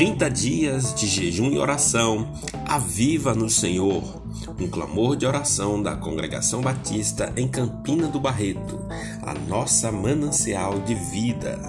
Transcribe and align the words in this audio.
30 0.00 0.30
dias 0.30 0.94
de 0.94 1.06
jejum 1.06 1.50
e 1.50 1.58
oração, 1.58 2.32
aviva 2.66 3.34
no 3.34 3.50
Senhor. 3.50 4.02
Um 4.58 4.66
clamor 4.66 5.14
de 5.14 5.26
oração 5.26 5.82
da 5.82 5.94
Congregação 5.94 6.62
Batista 6.62 7.30
em 7.36 7.46
Campina 7.46 8.08
do 8.08 8.18
Barreto, 8.18 8.80
a 9.22 9.34
nossa 9.34 9.92
manancial 9.92 10.80
de 10.80 10.94
vida. 10.94 11.60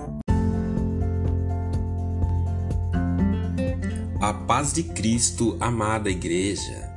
A 4.21 4.33
paz 4.33 4.71
de 4.71 4.83
Cristo, 4.83 5.57
amada 5.59 6.09
Igreja. 6.09 6.90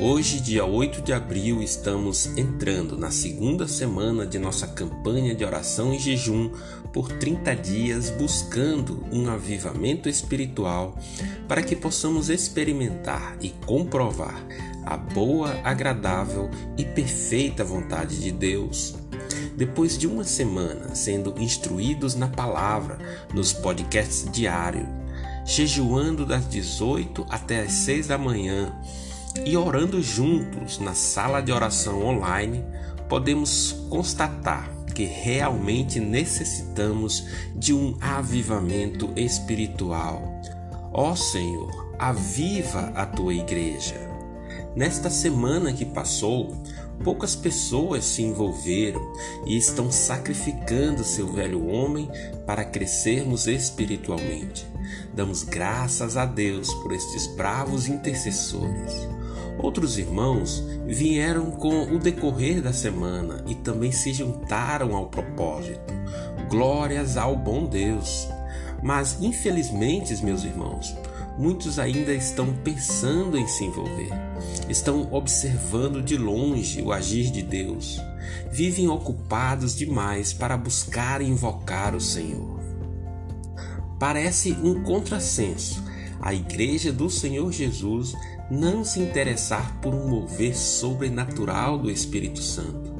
Hoje, 0.00 0.40
dia 0.40 0.64
8 0.64 1.02
de 1.02 1.12
abril, 1.12 1.62
estamos 1.62 2.26
entrando 2.36 2.98
na 2.98 3.12
segunda 3.12 3.68
semana 3.68 4.26
de 4.26 4.40
nossa 4.40 4.66
campanha 4.66 5.36
de 5.36 5.44
oração 5.44 5.94
e 5.94 6.00
jejum 6.00 6.50
por 6.92 7.12
30 7.12 7.54
dias, 7.54 8.10
buscando 8.10 9.06
um 9.12 9.30
avivamento 9.30 10.08
espiritual 10.08 10.98
para 11.46 11.62
que 11.62 11.76
possamos 11.76 12.28
experimentar 12.28 13.36
e 13.40 13.50
comprovar 13.64 14.44
a 14.84 14.96
boa, 14.96 15.60
agradável 15.62 16.50
e 16.76 16.84
perfeita 16.84 17.62
vontade 17.62 18.18
de 18.18 18.32
Deus. 18.32 18.96
Depois 19.56 19.96
de 19.96 20.08
uma 20.08 20.24
semana 20.24 20.92
sendo 20.96 21.40
instruídos 21.40 22.16
na 22.16 22.26
palavra 22.26 22.98
nos 23.32 23.52
podcasts 23.52 24.28
diários, 24.32 24.88
jejuando 25.46 26.26
das 26.26 26.48
18 26.48 27.24
até 27.30 27.60
as 27.60 27.72
6 27.72 28.08
da 28.08 28.18
manhã, 28.18 28.74
e 29.44 29.56
orando 29.56 30.02
juntos 30.02 30.78
na 30.78 30.94
sala 30.94 31.40
de 31.40 31.52
oração 31.52 32.04
online, 32.04 32.64
podemos 33.08 33.72
constatar 33.90 34.70
que 34.94 35.04
realmente 35.04 35.98
necessitamos 35.98 37.26
de 37.56 37.74
um 37.74 37.96
avivamento 38.00 39.10
espiritual. 39.16 40.22
Ó 40.92 41.16
Senhor, 41.16 41.94
aviva 41.98 42.92
a 42.94 43.04
tua 43.04 43.34
igreja. 43.34 43.96
Nesta 44.76 45.10
semana 45.10 45.72
que 45.72 45.84
passou, 45.84 46.56
poucas 47.02 47.34
pessoas 47.34 48.04
se 48.04 48.22
envolveram 48.22 49.00
e 49.46 49.56
estão 49.56 49.90
sacrificando 49.90 51.04
seu 51.04 51.32
velho 51.32 51.66
homem 51.66 52.08
para 52.46 52.64
crescermos 52.64 53.46
espiritualmente. 53.46 54.66
Damos 55.12 55.42
graças 55.42 56.16
a 56.16 56.24
Deus 56.24 56.72
por 56.74 56.92
estes 56.92 57.26
bravos 57.28 57.88
intercessores. 57.88 59.08
Outros 59.58 59.98
irmãos 59.98 60.64
vieram 60.86 61.50
com 61.50 61.94
o 61.94 61.98
decorrer 61.98 62.60
da 62.60 62.72
semana 62.72 63.44
e 63.46 63.54
também 63.54 63.92
se 63.92 64.12
juntaram 64.12 64.94
ao 64.94 65.06
propósito. 65.06 65.94
Glórias 66.50 67.16
ao 67.16 67.36
bom 67.36 67.66
Deus. 67.66 68.28
Mas, 68.82 69.18
infelizmente, 69.20 70.22
meus 70.22 70.44
irmãos, 70.44 70.94
muitos 71.38 71.78
ainda 71.78 72.12
estão 72.12 72.52
pensando 72.64 73.38
em 73.38 73.46
se 73.46 73.64
envolver. 73.64 74.10
Estão 74.68 75.08
observando 75.12 76.02
de 76.02 76.16
longe 76.16 76.82
o 76.82 76.92
agir 76.92 77.30
de 77.30 77.42
Deus. 77.42 78.00
Vivem 78.50 78.88
ocupados 78.88 79.74
demais 79.74 80.32
para 80.32 80.56
buscar 80.56 81.22
e 81.22 81.26
invocar 81.26 81.94
o 81.94 82.00
Senhor. 82.00 82.60
Parece 83.98 84.52
um 84.52 84.82
contrassenso 84.82 85.82
a 86.24 86.32
Igreja 86.32 86.90
do 86.90 87.10
Senhor 87.10 87.52
Jesus 87.52 88.14
não 88.50 88.84
se 88.84 89.00
interessar 89.00 89.76
por 89.80 89.94
um 89.94 90.08
mover 90.08 90.56
sobrenatural 90.56 91.78
do 91.78 91.90
Espírito 91.90 92.40
Santo, 92.40 92.92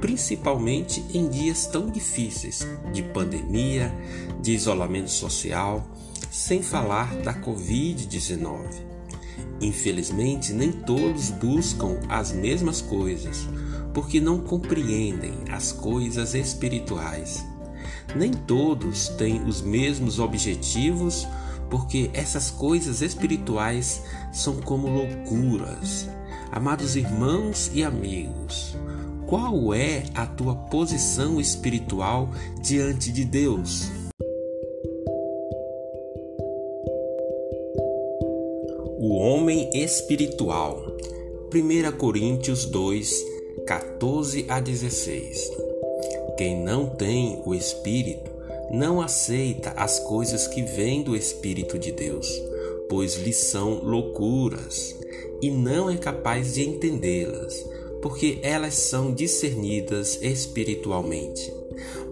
principalmente 0.00 1.04
em 1.14 1.28
dias 1.28 1.66
tão 1.66 1.88
difíceis 1.88 2.66
de 2.92 3.02
pandemia, 3.02 3.92
de 4.40 4.52
isolamento 4.52 5.10
social, 5.10 5.86
sem 6.30 6.62
falar 6.62 7.14
da 7.16 7.34
Covid-19. 7.34 8.92
Infelizmente, 9.60 10.52
nem 10.52 10.72
todos 10.72 11.30
buscam 11.30 12.00
as 12.08 12.32
mesmas 12.32 12.80
coisas, 12.80 13.46
porque 13.94 14.20
não 14.20 14.40
compreendem 14.40 15.34
as 15.50 15.72
coisas 15.72 16.34
espirituais. 16.34 17.46
Nem 18.16 18.32
todos 18.32 19.08
têm 19.08 19.42
os 19.44 19.62
mesmos 19.62 20.18
objetivos 20.18 21.26
porque 21.72 22.10
essas 22.12 22.50
coisas 22.50 23.00
espirituais 23.00 24.02
são 24.30 24.60
como 24.60 24.90
loucuras. 24.90 26.06
Amados 26.50 26.96
irmãos 26.96 27.70
e 27.72 27.82
amigos, 27.82 28.76
qual 29.26 29.72
é 29.72 30.04
a 30.14 30.26
tua 30.26 30.54
posição 30.54 31.40
espiritual 31.40 32.28
diante 32.60 33.10
de 33.10 33.24
Deus? 33.24 33.90
O 38.98 39.14
homem 39.14 39.70
espiritual. 39.72 40.78
1 41.54 41.96
Coríntios 41.96 42.66
2, 42.66 43.24
14 43.66 44.44
a 44.46 44.60
16. 44.60 45.50
Quem 46.36 46.62
não 46.62 46.90
tem 46.90 47.40
o 47.46 47.54
espírito 47.54 48.31
não 48.72 49.02
aceita 49.02 49.70
as 49.76 49.98
coisas 49.98 50.46
que 50.46 50.62
vêm 50.62 51.02
do 51.02 51.14
Espírito 51.14 51.78
de 51.78 51.92
Deus, 51.92 52.42
pois 52.88 53.16
lhe 53.16 53.32
são 53.32 53.84
loucuras, 53.84 54.96
e 55.42 55.50
não 55.50 55.90
é 55.90 55.96
capaz 55.98 56.54
de 56.54 56.66
entendê-las, 56.66 57.66
porque 58.00 58.38
elas 58.42 58.74
são 58.74 59.12
discernidas 59.12 60.18
espiritualmente. 60.22 61.52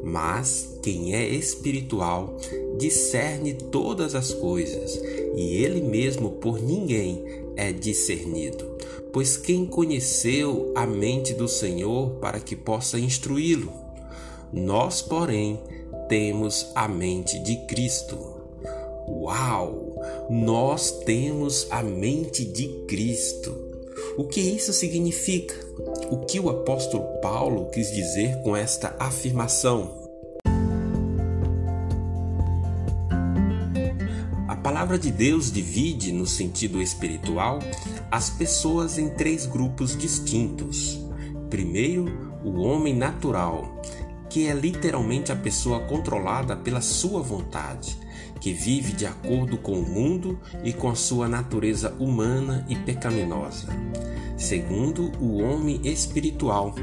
Mas 0.02 0.78
quem 0.82 1.14
é 1.14 1.26
espiritual 1.28 2.36
discerne 2.76 3.54
todas 3.54 4.14
as 4.14 4.34
coisas, 4.34 5.00
e 5.34 5.56
ele 5.56 5.80
mesmo 5.80 6.32
por 6.32 6.60
ninguém 6.60 7.24
é 7.56 7.72
discernido. 7.72 8.76
Pois 9.12 9.36
quem 9.36 9.66
conheceu 9.66 10.72
a 10.74 10.86
mente 10.86 11.34
do 11.34 11.48
Senhor 11.48 12.10
para 12.20 12.38
que 12.38 12.54
possa 12.54 12.98
instruí-lo? 12.98 13.72
Nós, 14.52 15.02
porém, 15.02 15.58
temos 16.10 16.72
a 16.74 16.88
mente 16.88 17.38
de 17.38 17.54
Cristo. 17.68 18.18
Uau! 19.08 19.94
Nós 20.28 20.90
temos 21.04 21.68
a 21.70 21.84
mente 21.84 22.44
de 22.44 22.66
Cristo. 22.88 23.54
O 24.18 24.24
que 24.24 24.40
isso 24.40 24.72
significa? 24.72 25.54
O 26.10 26.26
que 26.26 26.40
o 26.40 26.50
apóstolo 26.50 27.04
Paulo 27.20 27.70
quis 27.70 27.92
dizer 27.92 28.42
com 28.42 28.56
esta 28.56 28.96
afirmação? 28.98 30.10
A 34.48 34.56
palavra 34.56 34.98
de 34.98 35.12
Deus 35.12 35.52
divide, 35.52 36.10
no 36.10 36.26
sentido 36.26 36.82
espiritual, 36.82 37.60
as 38.10 38.30
pessoas 38.30 38.98
em 38.98 39.10
três 39.10 39.46
grupos 39.46 39.96
distintos. 39.96 40.98
Primeiro, 41.48 42.06
o 42.44 42.62
homem 42.62 42.96
natural, 42.96 43.80
que 44.30 44.46
é 44.46 44.54
literalmente 44.54 45.32
a 45.32 45.36
pessoa 45.36 45.80
controlada 45.80 46.56
pela 46.56 46.80
sua 46.80 47.20
vontade, 47.20 47.98
que 48.40 48.52
vive 48.52 48.92
de 48.92 49.04
acordo 49.04 49.58
com 49.58 49.72
o 49.72 49.86
mundo 49.86 50.38
e 50.64 50.72
com 50.72 50.88
a 50.88 50.94
sua 50.94 51.28
natureza 51.28 51.94
humana 51.98 52.64
e 52.68 52.76
pecaminosa. 52.76 53.66
Segundo, 54.38 55.12
o 55.20 55.42
homem 55.42 55.80
espiritual, 55.84 56.74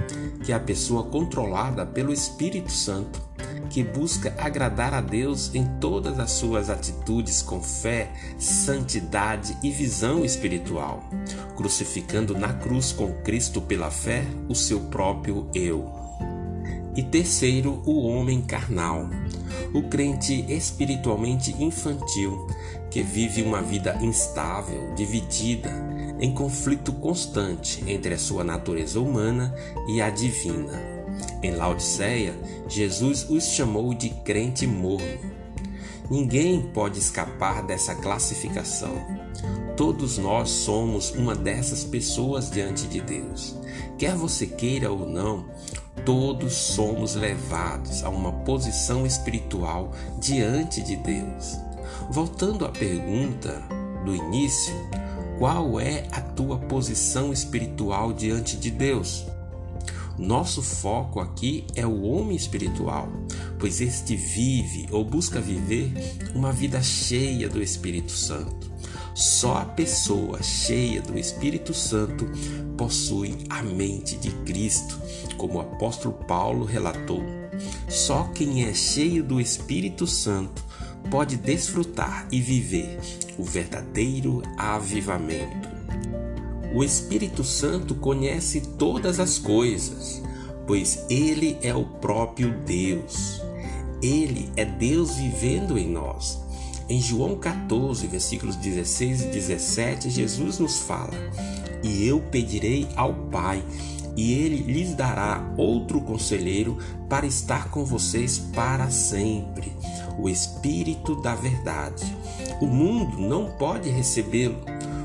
que 0.43 0.51
é 0.51 0.55
a 0.55 0.59
pessoa 0.59 1.05
controlada 1.05 1.85
pelo 1.85 2.13
Espírito 2.13 2.71
Santo, 2.71 3.25
que 3.69 3.83
busca 3.83 4.35
agradar 4.37 4.93
a 4.93 5.01
Deus 5.01 5.53
em 5.55 5.65
todas 5.79 6.19
as 6.19 6.31
suas 6.31 6.69
atitudes 6.69 7.41
com 7.41 7.61
fé, 7.61 8.11
santidade 8.37 9.57
e 9.63 9.71
visão 9.71 10.23
espiritual, 10.23 11.09
crucificando 11.55 12.37
na 12.37 12.53
cruz 12.53 12.91
com 12.91 13.11
Cristo 13.23 13.61
pela 13.61 13.89
fé 13.89 14.25
o 14.47 14.55
seu 14.55 14.81
próprio 14.81 15.49
eu. 15.55 15.96
E 16.97 17.03
terceiro, 17.03 17.79
o 17.85 18.07
homem 18.07 18.41
carnal, 18.41 19.07
o 19.71 19.83
crente 19.83 20.43
espiritualmente 20.51 21.55
infantil, 21.63 22.47
que 22.89 23.03
vive 23.03 23.43
uma 23.43 23.61
vida 23.61 23.95
instável, 24.01 24.95
dividida, 24.95 25.69
em 26.19 26.33
conflito 26.33 26.91
constante 26.93 27.83
entre 27.85 28.15
a 28.15 28.17
sua 28.17 28.43
natureza 28.43 28.99
humana 28.99 29.53
e 29.87 30.01
a 30.01 30.09
divina. 30.09 30.73
Em 31.43 31.51
Laodiceia, 31.51 32.33
Jesus 32.67 33.29
os 33.29 33.43
chamou 33.43 33.93
de 33.93 34.09
crente 34.09 34.65
morno. 34.65 35.37
Ninguém 36.09 36.63
pode 36.73 36.97
escapar 36.97 37.61
dessa 37.61 37.93
classificação. 37.93 38.95
Todos 39.75 40.17
nós 40.17 40.49
somos 40.49 41.11
uma 41.11 41.35
dessas 41.35 41.83
pessoas 41.83 42.49
diante 42.49 42.87
de 42.87 43.01
Deus. 43.01 43.55
Quer 43.99 44.15
você 44.15 44.47
queira 44.47 44.91
ou 44.91 45.07
não, 45.07 45.45
todos 46.07 46.53
somos 46.53 47.15
levados 47.15 48.01
a 48.01 48.09
uma 48.09 48.31
posição 48.31 49.05
espiritual 49.05 49.91
diante 50.21 50.81
de 50.81 50.95
Deus. 50.95 51.59
Voltando 52.09 52.63
à 52.63 52.69
pergunta 52.69 53.61
do 54.05 54.15
início, 54.15 54.73
qual 55.37 55.77
é 55.81 56.07
a 56.13 56.21
tua 56.21 56.59
posição 56.59 57.33
espiritual 57.33 58.13
diante 58.13 58.55
de 58.55 58.71
Deus? 58.71 59.25
Nosso 60.17 60.63
foco 60.63 61.19
aqui 61.19 61.67
é 61.75 61.85
o 61.85 62.03
homem 62.03 62.37
espiritual, 62.37 63.09
pois 63.59 63.81
este 63.81 64.15
vive 64.15 64.87
ou 64.89 65.03
busca 65.03 65.41
viver 65.41 65.91
uma 66.33 66.53
vida 66.53 66.81
cheia 66.81 67.49
do 67.49 67.61
Espírito 67.61 68.13
Santo. 68.13 68.76
Só 69.17 69.57
a 69.57 69.65
pessoa 69.65 70.43
cheia 70.43 71.01
do 71.01 71.17
Espírito 71.17 71.73
Santo 71.73 72.29
possui 72.77 73.35
a 73.49 73.63
mente 73.63 74.15
de 74.15 74.29
Cristo, 74.45 75.01
como 75.37 75.55
o 75.55 75.61
apóstolo 75.61 76.13
Paulo 76.27 76.63
relatou. 76.65 77.23
Só 77.89 78.25
quem 78.25 78.65
é 78.65 78.75
cheio 78.75 79.23
do 79.23 79.41
Espírito 79.41 80.05
Santo 80.05 80.63
pode 81.09 81.35
desfrutar 81.35 82.27
e 82.31 82.39
viver 82.39 82.99
o 83.39 83.43
verdadeiro 83.43 84.43
avivamento. 84.55 85.67
O 86.71 86.83
Espírito 86.83 87.43
Santo 87.43 87.95
conhece 87.95 88.61
todas 88.77 89.19
as 89.19 89.39
coisas, 89.39 90.21
pois 90.67 91.03
ele 91.09 91.57
é 91.63 91.73
o 91.73 91.85
próprio 91.85 92.53
Deus. 92.67 93.41
Ele 93.99 94.51
é 94.55 94.63
Deus 94.63 95.15
vivendo 95.15 95.75
em 95.75 95.89
nós. 95.89 96.45
Em 96.89 97.01
João 97.01 97.35
14, 97.35 98.07
versículos 98.07 98.55
16 98.55 99.23
e 99.23 99.27
17, 99.27 100.09
Jesus 100.09 100.57
nos 100.59 100.79
fala: 100.79 101.11
E 101.83 102.07
eu 102.07 102.21
pedirei 102.21 102.87
ao 102.95 103.13
Pai, 103.13 103.61
e 104.15 104.31
ele 104.31 104.63
lhes 104.63 104.95
dará 104.95 105.53
outro 105.57 105.99
conselheiro 105.99 106.77
para 107.09 107.27
estar 107.27 107.69
com 107.69 107.83
vocês 107.83 108.39
para 108.39 108.89
sempre, 108.89 109.73
o 110.17 110.29
Espírito 110.29 111.21
da 111.21 111.35
Verdade. 111.35 112.05
O 112.61 112.65
mundo 112.65 113.19
não 113.19 113.51
pode 113.51 113.89
recebê-lo, 113.89 114.61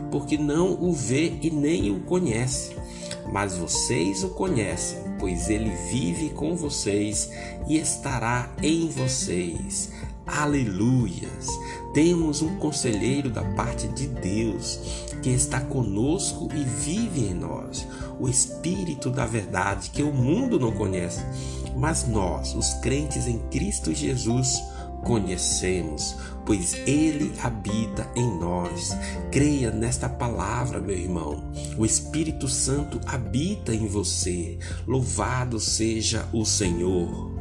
porque 0.08 0.38
não 0.38 0.80
o 0.80 0.92
vê 0.92 1.36
e 1.42 1.50
nem 1.50 1.90
o 1.90 1.98
conhece. 2.00 2.76
Mas 3.32 3.56
vocês 3.56 4.22
o 4.22 4.28
conhecem, 4.28 4.98
pois 5.18 5.50
ele 5.50 5.70
vive 5.90 6.30
com 6.30 6.54
vocês 6.54 7.30
e 7.66 7.76
estará 7.76 8.50
em 8.62 8.88
vocês. 8.88 9.90
Aleluias! 10.26 11.48
Temos 11.92 12.42
um 12.42 12.56
conselheiro 12.56 13.28
da 13.28 13.42
parte 13.54 13.88
de 13.88 14.06
Deus 14.06 14.78
que 15.20 15.30
está 15.30 15.60
conosco 15.60 16.48
e 16.54 16.62
vive 16.62 17.26
em 17.26 17.34
nós, 17.34 17.86
o 18.20 18.28
Espírito 18.28 19.10
da 19.10 19.26
Verdade 19.26 19.90
que 19.90 20.02
o 20.02 20.12
mundo 20.12 20.58
não 20.58 20.72
conhece, 20.72 21.24
mas 21.76 22.06
nós, 22.06 22.54
os 22.54 22.74
crentes 22.74 23.26
em 23.26 23.38
Cristo 23.50 23.92
Jesus, 23.92 24.62
conhecemos, 25.02 26.16
pois 26.46 26.74
Ele 26.86 27.32
habita 27.42 28.08
em 28.14 28.38
nós. 28.38 28.96
Creia 29.30 29.70
nesta 29.70 30.08
palavra, 30.08 30.80
meu 30.80 30.96
irmão. 30.96 31.50
O 31.76 31.84
Espírito 31.84 32.48
Santo 32.48 33.00
habita 33.06 33.74
em 33.74 33.86
você. 33.86 34.58
Louvado 34.86 35.58
seja 35.58 36.28
o 36.32 36.44
Senhor. 36.44 37.31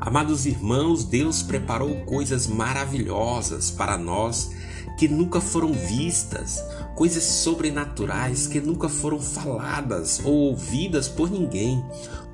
Amados 0.00 0.44
irmãos, 0.44 1.04
Deus 1.04 1.42
preparou 1.42 1.96
coisas 2.04 2.46
maravilhosas 2.46 3.70
para 3.70 3.96
nós 3.96 4.50
que 4.98 5.08
nunca 5.08 5.40
foram 5.40 5.72
vistas, 5.72 6.62
coisas 6.94 7.24
sobrenaturais 7.24 8.46
que 8.46 8.60
nunca 8.60 8.88
foram 8.88 9.18
faladas 9.18 10.20
ou 10.24 10.32
ouvidas 10.32 11.08
por 11.08 11.30
ninguém, 11.30 11.82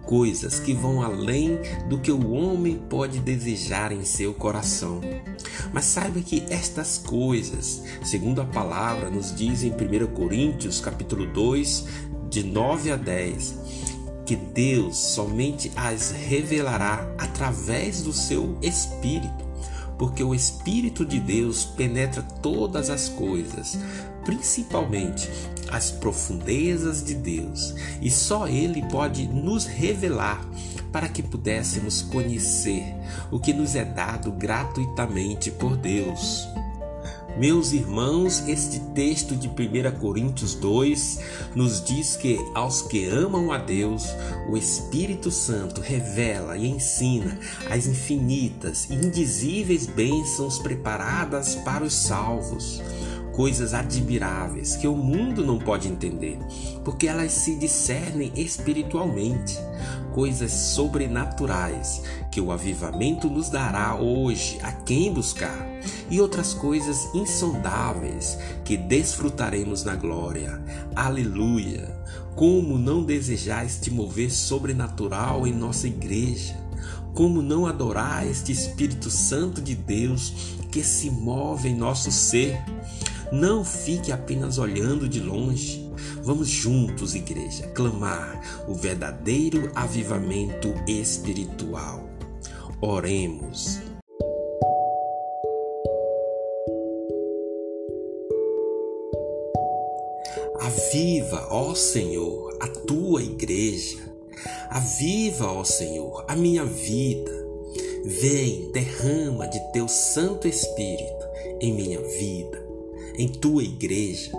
coisas 0.02 0.58
que 0.58 0.74
vão 0.74 1.02
além 1.02 1.58
do 1.88 1.98
que 1.98 2.10
o 2.10 2.32
homem 2.32 2.76
pode 2.90 3.20
desejar 3.20 3.92
em 3.92 4.04
seu 4.04 4.34
coração. 4.34 5.00
Mas 5.72 5.84
saiba 5.84 6.20
que 6.20 6.44
estas 6.50 6.98
coisas, 6.98 7.82
segundo 8.02 8.40
a 8.40 8.44
palavra 8.44 9.08
nos 9.08 9.34
diz 9.34 9.62
em 9.62 9.70
1 9.70 10.06
Coríntios, 10.14 10.80
capítulo 10.80 11.26
2, 11.26 11.86
de 12.28 12.42
9 12.42 12.90
a 12.90 12.96
10, 12.96 13.81
que 14.32 14.36
Deus 14.36 14.96
somente 14.96 15.70
as 15.76 16.10
revelará 16.10 17.06
através 17.18 18.00
do 18.00 18.14
seu 18.14 18.56
Espírito, 18.62 19.44
porque 19.98 20.24
o 20.24 20.34
Espírito 20.34 21.04
de 21.04 21.20
Deus 21.20 21.66
penetra 21.66 22.22
todas 22.40 22.88
as 22.88 23.10
coisas, 23.10 23.78
principalmente 24.24 25.28
as 25.70 25.90
profundezas 25.90 27.04
de 27.04 27.12
Deus, 27.12 27.74
e 28.00 28.10
só 28.10 28.48
Ele 28.48 28.80
pode 28.88 29.28
nos 29.28 29.66
revelar 29.66 30.42
para 30.90 31.10
que 31.10 31.22
pudéssemos 31.22 32.00
conhecer 32.00 32.86
o 33.30 33.38
que 33.38 33.52
nos 33.52 33.76
é 33.76 33.84
dado 33.84 34.32
gratuitamente 34.32 35.50
por 35.50 35.76
Deus. 35.76 36.48
Meus 37.36 37.72
irmãos, 37.72 38.46
este 38.46 38.78
texto 38.94 39.34
de 39.34 39.48
1 39.48 39.98
Coríntios 39.98 40.54
2 40.54 41.18
nos 41.54 41.82
diz 41.82 42.14
que 42.14 42.38
aos 42.54 42.82
que 42.82 43.06
amam 43.06 43.50
a 43.50 43.58
Deus, 43.58 44.04
o 44.50 44.56
Espírito 44.56 45.30
Santo 45.30 45.80
revela 45.80 46.58
e 46.58 46.68
ensina 46.68 47.38
as 47.70 47.86
infinitas 47.86 48.88
e 48.90 48.94
indizíveis 48.94 49.86
bênçãos 49.86 50.58
preparadas 50.58 51.54
para 51.56 51.82
os 51.82 51.94
salvos 51.94 52.82
coisas 53.32 53.74
admiráveis 53.74 54.76
que 54.76 54.86
o 54.86 54.94
mundo 54.94 55.44
não 55.44 55.58
pode 55.58 55.88
entender, 55.88 56.38
porque 56.84 57.08
elas 57.08 57.32
se 57.32 57.56
discernem 57.56 58.30
espiritualmente, 58.36 59.58
coisas 60.12 60.52
sobrenaturais 60.52 62.02
que 62.30 62.40
o 62.40 62.52
avivamento 62.52 63.28
nos 63.28 63.48
dará 63.48 63.94
hoje 63.94 64.58
a 64.62 64.70
quem 64.72 65.12
buscar, 65.12 65.66
e 66.10 66.20
outras 66.20 66.52
coisas 66.52 67.08
insondáveis 67.14 68.38
que 68.64 68.76
desfrutaremos 68.76 69.82
na 69.82 69.96
glória. 69.96 70.62
Aleluia! 70.94 72.00
Como 72.34 72.78
não 72.78 73.02
desejar 73.02 73.66
este 73.66 73.90
mover 73.90 74.30
sobrenatural 74.30 75.46
em 75.46 75.52
nossa 75.52 75.86
igreja? 75.86 76.56
Como 77.14 77.42
não 77.42 77.66
adorar 77.66 78.26
este 78.26 78.52
Espírito 78.52 79.10
Santo 79.10 79.60
de 79.60 79.74
Deus 79.74 80.56
que 80.70 80.82
se 80.82 81.10
move 81.10 81.68
em 81.68 81.76
nosso 81.76 82.10
ser? 82.10 82.58
Não 83.32 83.64
fique 83.64 84.12
apenas 84.12 84.58
olhando 84.58 85.08
de 85.08 85.18
longe. 85.18 85.90
Vamos 86.22 86.48
juntos, 86.48 87.14
igreja, 87.14 87.66
clamar 87.68 88.66
o 88.68 88.74
verdadeiro 88.74 89.72
avivamento 89.74 90.74
espiritual. 90.86 92.06
Oremos. 92.78 93.78
Aviva, 100.60 101.48
ó 101.50 101.74
Senhor, 101.74 102.58
a 102.60 102.68
tua 102.86 103.22
igreja. 103.22 103.96
Aviva, 104.68 105.50
ó 105.50 105.64
Senhor, 105.64 106.22
a 106.28 106.36
minha 106.36 106.66
vida. 106.66 107.32
Vem, 108.04 108.70
derrama 108.72 109.48
de 109.48 109.58
teu 109.72 109.88
Santo 109.88 110.46
Espírito 110.46 111.26
em 111.62 111.72
minha 111.72 112.00
vida 112.00 112.71
em 113.16 113.28
tua 113.28 113.62
igreja. 113.62 114.32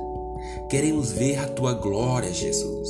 Queremos 0.70 1.12
ver 1.12 1.38
a 1.40 1.48
tua 1.48 1.74
glória, 1.74 2.34
Jesus. 2.34 2.90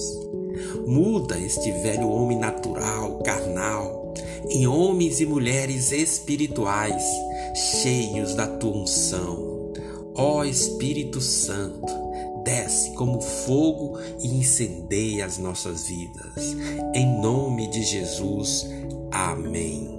Muda 0.86 1.38
este 1.40 1.72
velho 1.72 2.10
homem 2.10 2.38
natural, 2.38 3.20
carnal, 3.20 4.14
em 4.50 4.68
homens 4.68 5.20
e 5.20 5.26
mulheres 5.26 5.92
espirituais, 5.92 7.04
cheios 7.82 8.36
da 8.36 8.48
tua 8.48 8.78
unção. 8.78 9.72
Ó 10.16 10.44
Espírito 10.44 11.20
Santo, 11.20 11.92
desce 12.44 12.92
como 12.94 13.20
fogo 13.22 13.98
e 14.20 14.28
incendeia 14.28 15.26
as 15.26 15.38
nossas 15.38 15.88
vidas. 15.88 16.56
Em 16.94 17.22
nome 17.22 17.68
de 17.68 17.84
Jesus. 17.84 18.68
Amém. 19.12 19.93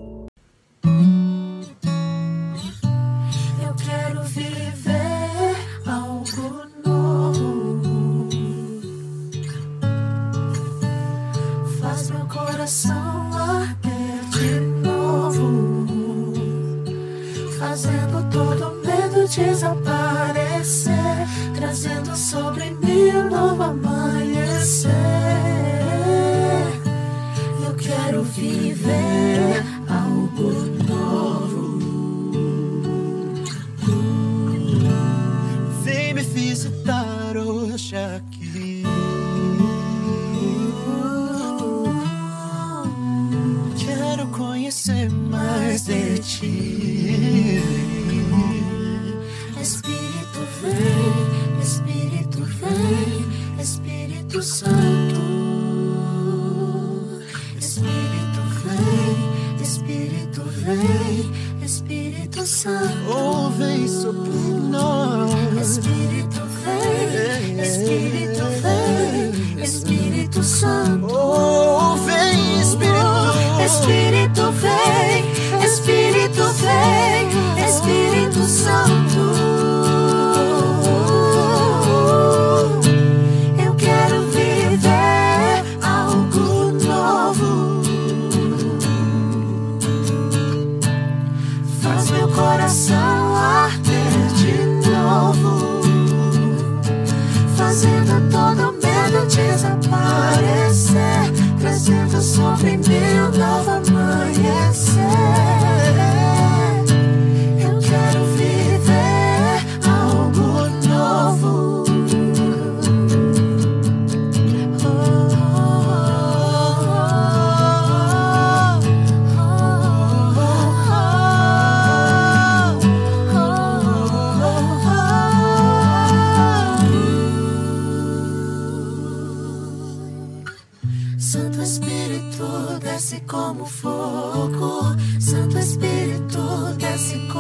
Vem, 60.65 61.31
Espírito 61.63 62.47
Santo. 62.47 63.11
Oh, 63.11 63.51
vem 63.51 63.87
sobre 63.87 64.31
nós. 64.71 65.69
Espírito 65.77 66.41
vem, 66.65 67.61
Espírito 67.61 68.34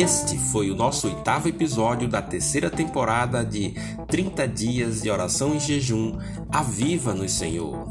Este 0.00 0.38
foi 0.38 0.70
o 0.70 0.74
nosso 0.74 1.08
oitavo 1.08 1.46
episódio 1.46 2.08
da 2.08 2.22
terceira 2.22 2.70
temporada 2.70 3.44
de 3.44 3.74
30 4.08 4.48
dias 4.48 5.02
de 5.02 5.10
oração 5.10 5.54
e 5.54 5.60
jejum. 5.60 6.16
Aviva-nos, 6.48 7.32
Senhor. 7.32 7.86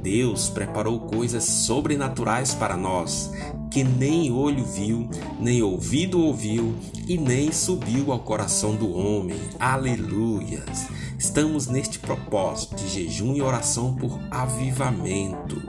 Deus 0.00 0.48
preparou 0.48 1.00
coisas 1.00 1.42
sobrenaturais 1.42 2.54
para 2.54 2.76
nós 2.76 3.32
que 3.72 3.82
nem 3.82 4.30
olho 4.30 4.64
viu, 4.64 5.10
nem 5.40 5.60
ouvido 5.60 6.20
ouviu 6.22 6.76
e 7.08 7.18
nem 7.18 7.50
subiu 7.50 8.12
ao 8.12 8.20
coração 8.20 8.76
do 8.76 8.92
homem. 8.96 9.40
Aleluias! 9.58 10.86
Estamos 11.18 11.66
neste 11.66 11.98
propósito 11.98 12.76
de 12.76 12.88
jejum 12.88 13.34
e 13.34 13.42
oração 13.42 13.92
por 13.92 14.20
avivamento. 14.30 15.60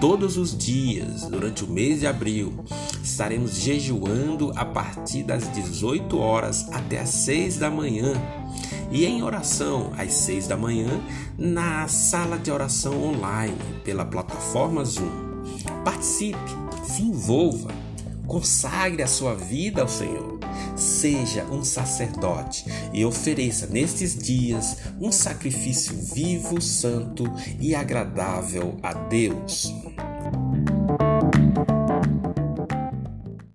Todos 0.00 0.36
os 0.36 0.56
dias, 0.56 1.22
durante 1.22 1.64
o 1.64 1.66
mês 1.66 2.00
de 2.00 2.06
abril, 2.06 2.64
estaremos 3.02 3.56
jejuando 3.56 4.52
a 4.54 4.64
partir 4.64 5.24
das 5.24 5.52
18 5.52 6.16
horas 6.16 6.68
até 6.70 7.00
as 7.00 7.08
6 7.08 7.58
da 7.58 7.68
manhã. 7.68 8.12
E 8.92 9.04
em 9.04 9.24
oração 9.24 9.92
às 9.98 10.12
6 10.12 10.46
da 10.46 10.56
manhã, 10.56 11.00
na 11.36 11.88
sala 11.88 12.38
de 12.38 12.52
oração 12.52 13.02
online, 13.02 13.56
pela 13.82 14.04
plataforma 14.04 14.84
Zoom. 14.84 15.10
Participe, 15.84 16.38
se 16.84 17.02
envolva, 17.02 17.72
consagre 18.28 19.02
a 19.02 19.08
sua 19.08 19.34
vida 19.34 19.82
ao 19.82 19.88
Senhor. 19.88 20.38
Seja 20.82 21.44
um 21.44 21.62
sacerdote 21.62 22.64
e 22.92 23.04
ofereça 23.04 23.68
nestes 23.68 24.16
dias 24.16 24.78
um 25.00 25.12
sacrifício 25.12 25.94
vivo, 25.96 26.60
santo 26.60 27.24
e 27.60 27.72
agradável 27.72 28.76
a 28.82 28.92
Deus. 28.92 29.72